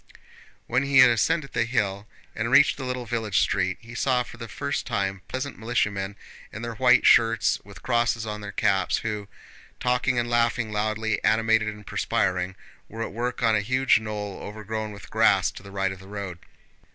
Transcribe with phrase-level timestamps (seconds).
[0.65, 4.37] When he had ascended the hill and reached the little village street, he saw for
[4.37, 6.15] the first time peasant militiamen
[6.51, 9.27] in their white shirts and with crosses on their caps, who,
[9.79, 12.55] talking and laughing loudly, animated and perspiring,
[12.89, 16.07] were at work on a huge knoll overgrown with grass to the right of the
[16.07, 16.39] road.